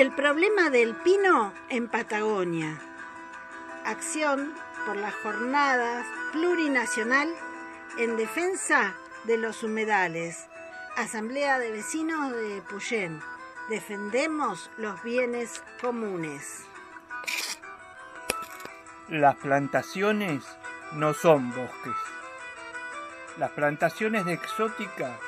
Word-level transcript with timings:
El 0.00 0.12
problema 0.12 0.70
del 0.70 0.94
pino 0.94 1.52
en 1.68 1.86
Patagonia. 1.86 2.80
Acción 3.84 4.54
por 4.86 4.96
las 4.96 5.14
jornadas 5.16 6.06
plurinacional 6.32 7.28
en 7.98 8.16
defensa 8.16 8.94
de 9.24 9.36
los 9.36 9.62
humedales. 9.62 10.48
Asamblea 10.96 11.58
de 11.58 11.70
Vecinos 11.70 12.32
de 12.32 12.62
Puyén. 12.62 13.20
Defendemos 13.68 14.70
los 14.78 15.02
bienes 15.02 15.62
comunes. 15.82 16.64
Las 19.10 19.36
plantaciones 19.36 20.42
no 20.92 21.12
son 21.12 21.50
bosques. 21.50 21.96
Las 23.36 23.50
plantaciones 23.50 24.24
de 24.24 24.32
exótica 24.32 25.18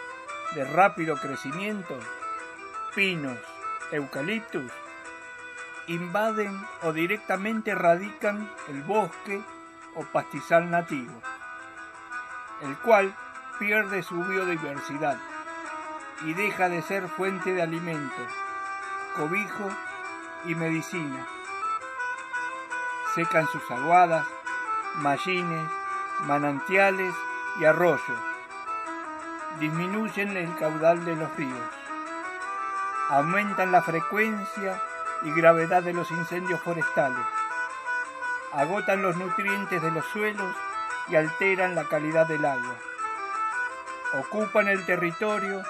de 0.55 0.64
rápido 0.64 1.19
crecimiento, 1.19 1.98
pinos, 2.95 3.36
eucaliptus, 3.92 4.73
invaden 5.87 6.59
o 6.83 6.92
directamente 6.92 7.74
radican 7.74 8.50
el 8.69 8.83
bosque 8.83 9.41
o 9.95 10.05
pastizal 10.05 10.70
nativo, 10.70 11.12
el 12.62 12.77
cual 12.78 13.14
pierde 13.59 14.02
su 14.02 14.16
biodiversidad 14.24 15.19
y 16.24 16.34
deja 16.34 16.69
de 16.69 16.83
ser 16.83 17.09
fuente 17.09 17.52
de 17.52 17.62
alimento, 17.62 18.27
cobijo 19.16 19.69
y 20.47 20.55
medicina. 20.55 21.27
Secan 23.14 23.47
sus 23.48 23.70
aguadas, 23.70 24.27
mallines, 24.97 25.69
manantiales 26.22 27.14
y 27.61 27.64
arroyos. 27.64 28.19
Disminuyen 29.61 30.36
el 30.36 30.56
caudal 30.56 31.05
de 31.05 31.17
los 31.17 31.36
ríos. 31.36 31.81
Aumentan 33.12 33.72
la 33.72 33.82
frecuencia 33.82 34.80
y 35.20 35.32
gravedad 35.32 35.82
de 35.82 35.92
los 35.92 36.10
incendios 36.10 36.58
forestales. 36.62 37.27
Agotan 38.55 39.02
los 39.02 39.18
nutrientes 39.18 39.82
de 39.82 39.91
los 39.91 40.06
suelos 40.06 40.56
y 41.08 41.16
alteran 41.16 41.74
la 41.74 41.84
calidad 41.84 42.27
del 42.27 42.42
agua. 42.42 42.74
Ocupan 44.14 44.68
el 44.68 44.86
territorio, 44.86 45.62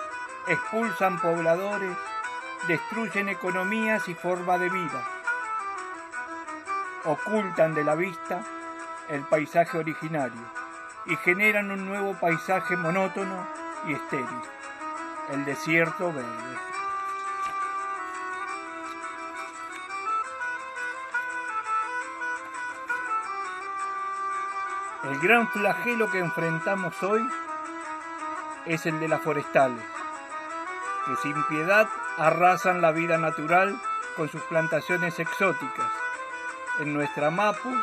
expulsan 0.47 1.19
pobladores, 1.19 1.97
destruyen 2.69 3.29
economías 3.29 4.07
y 4.07 4.15
forma 4.15 4.57
de 4.59 4.69
vida. 4.69 5.03
Ocultan 7.07 7.75
de 7.75 7.83
la 7.83 7.97
vista 7.97 8.45
el 9.09 9.23
paisaje 9.23 9.79
originario 9.79 10.43
y 11.07 11.17
generan 11.17 11.73
un 11.73 11.89
nuevo 11.89 12.15
paisaje 12.21 12.77
monótono 12.77 13.49
y 13.89 13.95
estéril, 13.95 14.43
el 15.33 15.45
desierto 15.45 16.13
verde. 16.13 16.72
El 25.05 25.19
gran 25.19 25.49
flagelo 25.49 26.09
que 26.13 26.21
enfrentamos 26.21 27.03
hoy 27.03 27.27
es 28.67 28.87
el 28.87 29.01
de 29.01 29.09
las 29.09 29.21
forestales, 29.21 29.83
que 31.05 31.17
sin 31.17 31.35
piedad 31.49 31.89
arrasan 32.19 32.81
la 32.81 32.93
vida 32.93 33.19
natural 33.19 33.77
con 34.17 34.29
sus 34.29 34.41
plantaciones 34.43 35.19
exóticas. 35.19 35.91
En 36.79 36.95
nuestra 36.95 37.33
Mapu, 37.33 37.75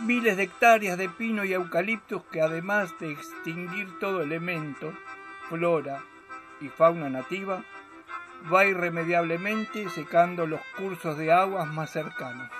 miles 0.00 0.36
de 0.36 0.42
hectáreas 0.42 0.98
de 0.98 1.08
pino 1.08 1.42
y 1.42 1.54
eucaliptus 1.54 2.22
que 2.30 2.42
además 2.42 2.92
de 3.00 3.12
extinguir 3.12 3.98
todo 3.98 4.20
elemento, 4.20 4.92
flora 5.48 6.02
y 6.60 6.68
fauna 6.68 7.08
nativa, 7.08 7.62
va 8.52 8.66
irremediablemente 8.66 9.88
secando 9.88 10.46
los 10.46 10.60
cursos 10.76 11.16
de 11.16 11.32
aguas 11.32 11.66
más 11.66 11.90
cercanos. 11.90 12.50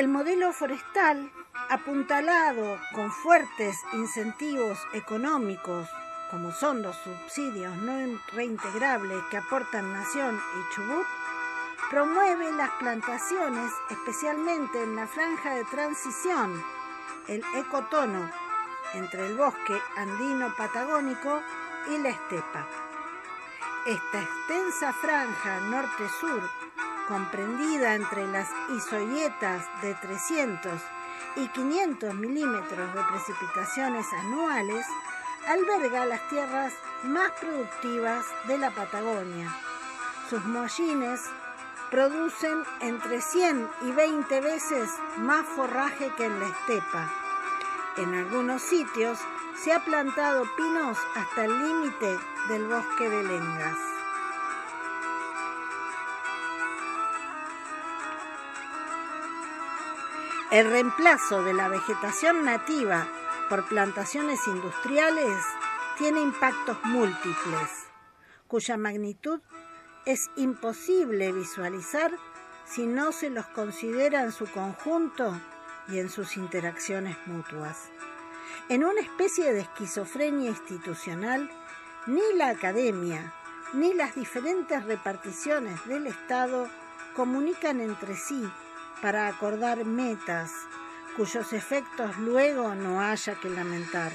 El 0.00 0.08
modelo 0.08 0.50
forestal, 0.54 1.30
apuntalado 1.68 2.80
con 2.94 3.12
fuertes 3.12 3.76
incentivos 3.92 4.78
económicos, 4.94 5.86
como 6.30 6.52
son 6.52 6.80
los 6.80 6.96
subsidios 6.96 7.76
no 7.76 8.18
reintegrables 8.32 9.22
que 9.30 9.36
aportan 9.36 9.92
Nación 9.92 10.40
y 10.56 10.74
Chubut, 10.74 11.06
promueve 11.90 12.50
las 12.52 12.70
plantaciones, 12.78 13.70
especialmente 13.90 14.82
en 14.82 14.96
la 14.96 15.06
franja 15.06 15.56
de 15.56 15.64
transición, 15.64 16.64
el 17.28 17.44
ecotono 17.56 18.30
entre 18.94 19.26
el 19.26 19.36
bosque 19.36 19.78
andino 19.98 20.56
patagónico 20.56 21.42
y 21.90 21.98
la 21.98 22.08
estepa. 22.08 22.66
Esta 23.84 24.22
extensa 24.22 24.94
franja 24.94 25.60
norte-sur 25.60 26.40
comprendida 27.10 27.96
entre 27.96 28.24
las 28.28 28.48
isoyetas 28.72 29.64
de 29.82 29.94
300 29.94 30.80
y 31.34 31.48
500 31.48 32.14
milímetros 32.14 32.94
de 32.94 33.02
precipitaciones 33.02 34.06
anuales, 34.12 34.86
alberga 35.48 36.06
las 36.06 36.26
tierras 36.28 36.72
más 37.02 37.32
productivas 37.40 38.24
de 38.46 38.58
la 38.58 38.70
Patagonia. 38.70 39.52
Sus 40.28 40.44
mollines 40.44 41.20
producen 41.90 42.62
entre 42.80 43.20
100 43.20 43.68
y 43.88 43.90
20 43.90 44.40
veces 44.40 44.88
más 45.18 45.44
forraje 45.56 46.12
que 46.16 46.26
en 46.26 46.38
la 46.38 46.46
estepa. 46.46 47.12
En 47.96 48.14
algunos 48.14 48.62
sitios 48.62 49.18
se 49.56 49.72
ha 49.72 49.84
plantado 49.84 50.44
pinos 50.56 50.96
hasta 51.16 51.44
el 51.44 51.58
límite 51.58 52.16
del 52.48 52.68
bosque 52.68 53.10
de 53.10 53.24
lengas. 53.24 53.89
El 60.50 60.68
reemplazo 60.68 61.44
de 61.44 61.54
la 61.54 61.68
vegetación 61.68 62.44
nativa 62.44 63.06
por 63.48 63.68
plantaciones 63.68 64.40
industriales 64.48 65.38
tiene 65.96 66.20
impactos 66.20 66.76
múltiples, 66.82 67.70
cuya 68.48 68.76
magnitud 68.76 69.40
es 70.06 70.28
imposible 70.34 71.30
visualizar 71.30 72.10
si 72.64 72.84
no 72.84 73.12
se 73.12 73.30
los 73.30 73.46
considera 73.46 74.24
en 74.24 74.32
su 74.32 74.50
conjunto 74.50 75.40
y 75.86 76.00
en 76.00 76.10
sus 76.10 76.36
interacciones 76.36 77.16
mutuas. 77.26 77.88
En 78.68 78.82
una 78.82 79.02
especie 79.02 79.52
de 79.52 79.60
esquizofrenia 79.60 80.50
institucional, 80.50 81.48
ni 82.08 82.22
la 82.34 82.48
academia 82.48 83.32
ni 83.72 83.94
las 83.94 84.16
diferentes 84.16 84.84
reparticiones 84.84 85.86
del 85.86 86.08
Estado 86.08 86.68
comunican 87.14 87.80
entre 87.80 88.16
sí 88.16 88.50
para 89.02 89.28
acordar 89.28 89.84
metas 89.84 90.52
cuyos 91.16 91.52
efectos 91.52 92.16
luego 92.18 92.74
no 92.74 93.00
haya 93.00 93.34
que 93.34 93.48
lamentar. 93.48 94.12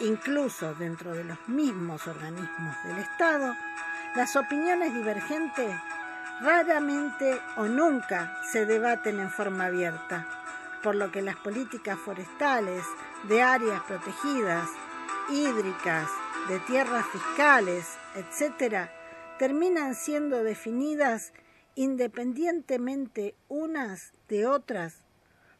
Incluso 0.00 0.74
dentro 0.74 1.14
de 1.14 1.24
los 1.24 1.38
mismos 1.48 2.06
organismos 2.06 2.76
del 2.84 2.98
Estado, 2.98 3.54
las 4.14 4.36
opiniones 4.36 4.94
divergentes 4.94 5.74
raramente 6.40 7.40
o 7.56 7.66
nunca 7.66 8.38
se 8.50 8.66
debaten 8.66 9.20
en 9.20 9.30
forma 9.30 9.66
abierta, 9.66 10.26
por 10.82 10.94
lo 10.94 11.10
que 11.10 11.22
las 11.22 11.36
políticas 11.36 11.98
forestales 11.98 12.84
de 13.24 13.42
áreas 13.42 13.82
protegidas, 13.82 14.68
hídricas, 15.30 16.08
de 16.48 16.60
tierras 16.60 17.06
fiscales, 17.06 17.86
etc., 18.14 18.88
terminan 19.38 19.94
siendo 19.94 20.42
definidas 20.42 21.32
independientemente 21.76 23.36
unas 23.48 24.12
de 24.28 24.46
otras 24.46 25.04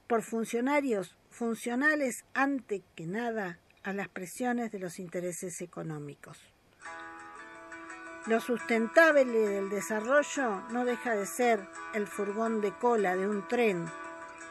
por 0.08 0.22
funcionarios 0.22 1.16
funcionales 1.30 2.24
ante 2.34 2.82
que 2.96 3.06
nada 3.06 3.60
a 3.84 3.92
las 3.92 4.08
presiones 4.08 4.72
de 4.72 4.80
los 4.80 4.98
intereses 4.98 5.60
económicos. 5.60 6.38
Lo 8.26 8.40
sustentable 8.40 9.38
del 9.38 9.68
desarrollo 9.70 10.62
no 10.70 10.84
deja 10.84 11.14
de 11.14 11.26
ser 11.26 11.68
el 11.94 12.08
furgón 12.08 12.60
de 12.60 12.72
cola 12.72 13.14
de 13.14 13.28
un 13.28 13.46
tren 13.46 13.86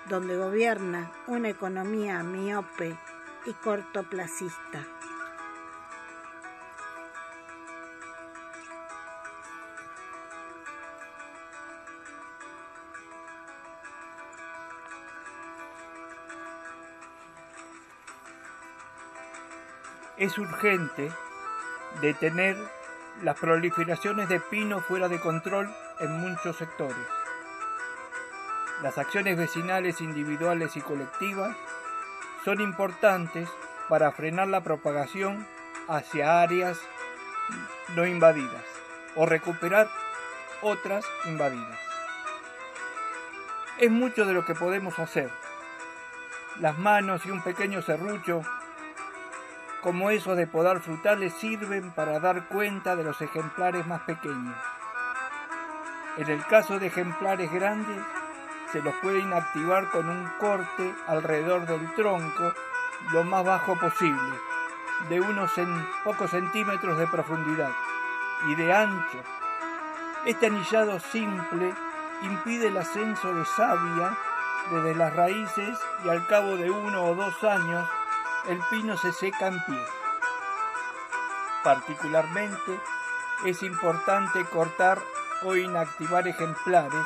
donde 0.08 0.38
gobierna 0.38 1.12
una 1.28 1.50
economía 1.50 2.24
miope 2.24 2.98
y 3.46 3.54
cortoplacista. 3.54 4.95
Es 20.18 20.38
urgente 20.38 21.12
detener 22.02 22.58
las 23.22 23.38
proliferaciones 23.40 24.30
de 24.30 24.40
pino 24.40 24.82
fuera 24.82 25.08
de 25.08 25.20
control 25.20 25.74
en 26.00 26.12
muchos 26.12 26.58
sectores. 26.58 26.96
Las 28.82 28.98
acciones 28.98 29.38
vecinales 29.38 30.02
individuales 30.02 30.76
y 30.76 30.82
colectivas 30.82 31.56
son 32.44 32.62
importantes 32.62 33.50
para 33.88 34.12
frenar 34.12 34.48
la 34.48 34.62
propagación 34.62 35.48
hacia 35.88 36.42
áreas 36.42 36.80
no 37.96 38.06
invadidas 38.06 38.64
o 39.16 39.26
recuperar 39.26 39.90
otras 40.62 41.06
invadidas. 41.26 41.80
Es 43.78 43.92
mucho 43.92 44.26
de 44.26 44.34
lo 44.34 44.46
que 44.46 44.56
podemos 44.56 45.00
hacer. 45.00 45.30
Las 46.60 46.78
manos 46.78 47.26
y 47.26 47.32
un 47.32 47.42
pequeño 47.42 47.82
serrucho, 47.82 48.42
como 49.86 50.10
esos 50.10 50.36
de 50.36 50.48
podar 50.48 50.80
frutales, 50.80 51.32
sirven 51.36 51.92
para 51.92 52.20
dar 52.20 52.48
cuenta 52.48 52.96
de 52.96 53.04
los 53.04 53.22
ejemplares 53.22 53.86
más 53.86 54.02
pequeños. 54.02 54.58
En 56.18 56.28
el 56.28 56.44
caso 56.48 56.80
de 56.80 56.88
ejemplares 56.88 57.52
grandes, 57.52 58.02
se 58.72 58.82
los 58.82 58.96
puede 58.96 59.20
inactivar 59.20 59.92
con 59.92 60.10
un 60.10 60.28
corte 60.40 60.92
alrededor 61.06 61.68
del 61.68 61.94
tronco 61.94 62.52
lo 63.12 63.24
más 63.26 63.46
bajo 63.46 63.78
posible, 63.78 64.40
de 65.08 65.22
unos 65.22 65.52
pocos 66.04 66.32
centímetros 66.32 66.98
de 66.98 67.06
profundidad 67.06 67.70
y 68.48 68.56
de 68.56 68.74
ancho. 68.74 69.20
Este 70.26 70.48
anillado 70.48 71.00
simple 71.00 71.76
impide 72.24 72.70
el 72.70 72.78
ascenso 72.78 73.36
de 73.36 73.46
savia 73.46 74.18
desde 74.72 74.96
las 74.96 75.16
raíces 75.16 75.78
y 76.04 76.10
al 76.10 76.26
cabo 76.26 76.58
de 76.58 76.72
uno 76.72 77.04
o 77.04 77.14
dos 77.14 77.44
años 77.44 77.88
el 78.48 78.60
pino 78.70 78.98
se 78.98 79.12
seca 79.12 79.48
en 79.48 79.64
pie. 79.66 79.82
Particularmente 81.64 82.80
es 83.46 83.64
importante 83.64 84.46
cortar 84.46 85.00
o 85.44 85.56
inactivar 85.56 86.28
ejemplares 86.28 87.06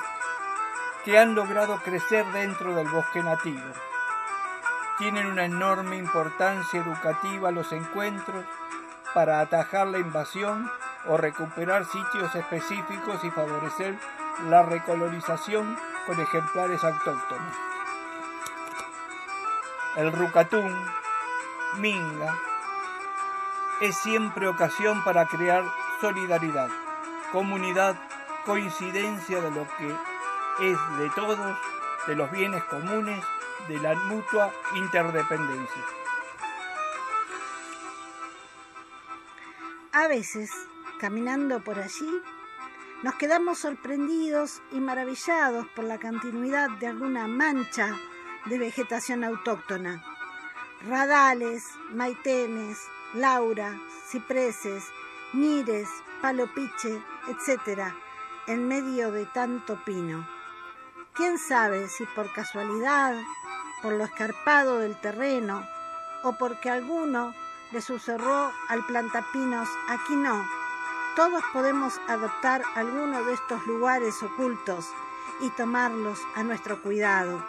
que 1.05 1.17
han 1.17 1.33
logrado 1.35 1.77
crecer 1.77 2.25
dentro 2.33 2.75
del 2.75 2.87
bosque 2.89 3.23
nativo. 3.23 3.61
Tienen 4.97 5.27
una 5.27 5.45
enorme 5.45 5.95
importancia 5.95 6.81
educativa 6.81 7.51
los 7.51 7.71
encuentros 7.71 8.45
para 9.13 9.39
atajar 9.39 9.87
la 9.87 9.99
invasión 9.99 10.69
o 11.07 11.17
recuperar 11.17 11.85
sitios 11.85 12.35
específicos 12.35 13.23
y 13.23 13.31
favorecer 13.31 13.97
la 14.49 14.63
recolonización 14.63 15.77
con 16.05 16.19
ejemplares 16.19 16.83
autóctonos. 16.83 17.55
El 19.95 20.11
rucatún, 20.11 20.75
minga, 21.77 22.37
es 23.81 23.97
siempre 23.97 24.47
ocasión 24.47 25.03
para 25.03 25.25
crear 25.25 25.63
solidaridad, 26.01 26.69
comunidad, 27.31 27.95
coincidencia 28.45 29.41
de 29.41 29.51
lo 29.51 29.67
que 29.77 29.89
es 30.71 30.97
de 30.97 31.09
todos, 31.15 31.57
de 32.07 32.15
los 32.15 32.31
bienes 32.31 32.63
comunes, 32.65 33.23
de 33.67 33.77
la 33.79 33.95
mutua 33.95 34.51
interdependencia. 34.75 35.83
A 39.91 40.07
veces, 40.07 40.51
caminando 40.99 41.61
por 41.61 41.79
allí, 41.79 42.21
nos 43.03 43.15
quedamos 43.15 43.59
sorprendidos 43.59 44.61
y 44.71 44.79
maravillados 44.79 45.67
por 45.75 45.85
la 45.85 45.99
continuidad 45.99 46.69
de 46.79 46.87
alguna 46.87 47.27
mancha 47.27 47.97
de 48.45 48.57
vegetación 48.57 49.23
autóctona. 49.23 50.03
Radales, 50.87 51.65
maitenes, 51.91 52.77
laura, 53.13 53.77
cipreses, 54.07 54.85
mires, 55.33 55.89
palopiche, 56.21 57.01
etc., 57.27 57.91
en 58.47 58.65
medio 58.65 59.11
de 59.11 59.25
tanto 59.25 59.77
pino. 59.83 60.25
¿Quién 61.13 61.37
sabe 61.37 61.89
si 61.89 62.05
por 62.15 62.31
casualidad, 62.31 63.13
por 63.81 63.93
lo 63.93 64.05
escarpado 64.05 64.77
del 64.79 64.95
terreno, 65.01 65.67
o 66.23 66.37
porque 66.37 66.69
alguno 66.69 67.33
le 67.71 67.81
susurró 67.81 68.49
al 68.69 68.85
plantapinos, 68.85 69.67
aquí 69.89 70.15
no, 70.15 70.47
todos 71.17 71.43
podemos 71.51 71.99
adoptar 72.07 72.63
alguno 72.75 73.21
de 73.25 73.33
estos 73.33 73.67
lugares 73.67 74.23
ocultos 74.23 74.87
y 75.41 75.49
tomarlos 75.49 76.19
a 76.35 76.43
nuestro 76.43 76.81
cuidado, 76.81 77.45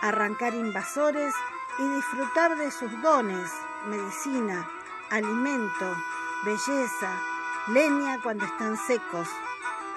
arrancar 0.00 0.54
invasores 0.54 1.34
y 1.80 1.88
disfrutar 1.88 2.56
de 2.56 2.70
sus 2.70 2.90
dones, 3.00 3.50
medicina, 3.86 4.68
alimento, 5.10 5.96
belleza, 6.44 7.10
leña 7.68 8.20
cuando 8.22 8.44
están 8.44 8.76
secos. 8.76 9.28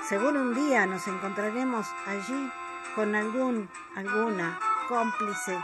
Seguro 0.08 0.42
un 0.42 0.56
día 0.56 0.86
nos 0.86 1.08
encontraremos 1.08 1.88
allí 2.08 2.52
con 2.96 3.14
algún, 3.16 3.70
alguna 3.96 4.60
cómplice 4.88 5.58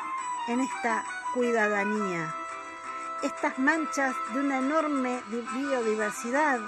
en 0.49 0.59
esta 0.59 1.05
cuidadanía. 1.33 2.35
Estas 3.23 3.57
manchas 3.59 4.15
de 4.33 4.39
una 4.41 4.59
enorme 4.59 5.21
biodiversidad 5.29 6.59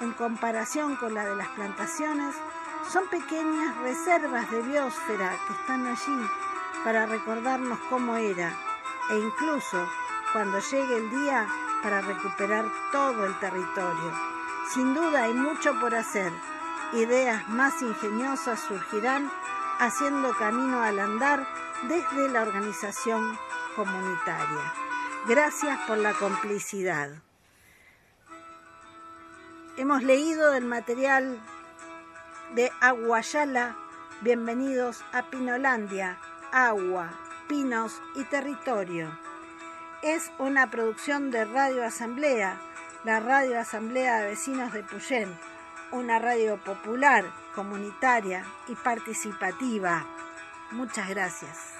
en 0.00 0.12
comparación 0.12 0.96
con 0.96 1.14
la 1.14 1.24
de 1.24 1.36
las 1.36 1.48
plantaciones, 1.48 2.34
son 2.90 3.08
pequeñas 3.08 3.76
reservas 3.78 4.50
de 4.50 4.62
biosfera 4.62 5.36
que 5.46 5.52
están 5.54 5.86
allí 5.86 6.28
para 6.84 7.06
recordarnos 7.06 7.78
cómo 7.90 8.16
era 8.16 8.65
e 9.10 9.18
incluso 9.18 9.88
cuando 10.32 10.58
llegue 10.58 10.96
el 10.96 11.10
día 11.10 11.46
para 11.82 12.00
recuperar 12.00 12.64
todo 12.92 13.26
el 13.26 13.38
territorio. 13.38 14.12
Sin 14.72 14.94
duda 14.94 15.24
hay 15.24 15.34
mucho 15.34 15.78
por 15.80 15.94
hacer. 15.94 16.32
Ideas 16.92 17.48
más 17.48 17.80
ingeniosas 17.82 18.60
surgirán 18.60 19.30
haciendo 19.78 20.34
camino 20.36 20.82
al 20.82 20.98
andar 20.98 21.46
desde 21.88 22.28
la 22.28 22.42
organización 22.42 23.38
comunitaria. 23.74 24.72
Gracias 25.28 25.78
por 25.86 25.98
la 25.98 26.12
complicidad. 26.14 27.10
Hemos 29.76 30.02
leído 30.02 30.54
el 30.54 30.64
material 30.64 31.38
de 32.54 32.72
Aguayala. 32.80 33.76
Bienvenidos 34.22 35.04
a 35.12 35.22
Pinolandia, 35.24 36.18
Agua, 36.50 37.10
Pinos 37.48 38.02
y 38.16 38.24
Territorio. 38.24 39.16
Es 40.02 40.32
una 40.38 40.68
producción 40.70 41.30
de 41.30 41.44
Radio 41.44 41.84
Asamblea, 41.84 42.60
la 43.04 43.20
Radio 43.20 43.60
Asamblea 43.60 44.18
de 44.18 44.30
Vecinos 44.30 44.72
de 44.72 44.82
Puyén, 44.82 45.28
una 45.92 46.18
radio 46.18 46.56
popular, 46.56 47.24
comunitaria 47.54 48.44
y 48.66 48.74
participativa. 48.74 50.04
Muchas 50.72 51.08
gracias. 51.08 51.75